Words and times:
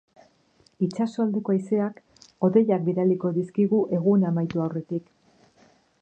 Itsaso 0.85 1.25
aldeko 1.25 1.53
haizeak 1.57 2.01
hodeiak 2.47 2.83
bidaliko 2.89 3.33
dizkigu 3.39 3.83
eguna 3.99 4.33
amaitu 4.35 4.65
aurretik. 4.65 5.17